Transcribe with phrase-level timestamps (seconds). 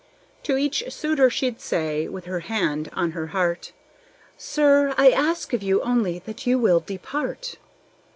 [0.45, 3.71] To each suitor she'd say, with her hand on her heart,
[4.35, 7.57] "Sir, I ask of you only that you will depart."